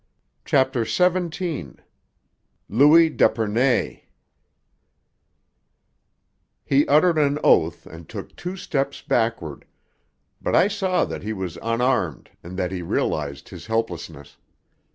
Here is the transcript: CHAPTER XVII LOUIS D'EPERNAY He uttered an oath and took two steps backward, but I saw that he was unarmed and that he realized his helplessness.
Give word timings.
CHAPTER 0.45 0.83
XVII 0.83 1.75
LOUIS 2.69 3.11
D'EPERNAY 3.15 4.05
He 6.65 6.87
uttered 6.87 7.19
an 7.19 7.37
oath 7.43 7.85
and 7.85 8.09
took 8.09 8.35
two 8.35 8.57
steps 8.57 9.03
backward, 9.03 9.63
but 10.41 10.55
I 10.55 10.69
saw 10.69 11.05
that 11.05 11.21
he 11.21 11.33
was 11.33 11.59
unarmed 11.61 12.31
and 12.41 12.57
that 12.57 12.71
he 12.71 12.81
realized 12.81 13.49
his 13.49 13.67
helplessness. 13.67 14.37